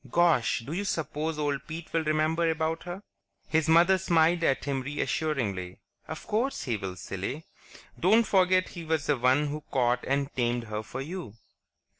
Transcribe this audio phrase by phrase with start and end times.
[0.09, 3.03] Gosh, do you suppose old Pete will remember about her?"
[3.47, 5.77] His mother smiled at him reassuringly.
[6.07, 7.45] "Of course he will, silly.
[7.99, 11.35] Don't forget he was the one who caught and tamed her for you."